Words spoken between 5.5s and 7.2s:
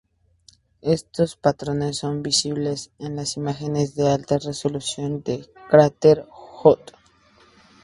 Cráter Hutton.